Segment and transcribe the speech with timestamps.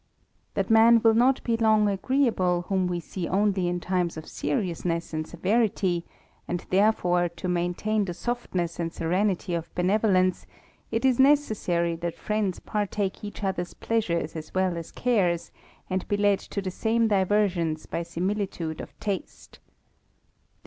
[0.55, 5.13] That man will not be long agreeable whuin we see only_, JB times of seriousness
[5.13, 6.05] and severity;
[6.47, 10.47] and therefore, [ntain the softness and serenity of benevolence,
[10.91, 14.79] y that friends partake each other's pleasures as well 94 THE JtAMBLER.
[14.79, 15.51] as cares,
[15.87, 19.59] and be led to th e same diversions by similitude c taste.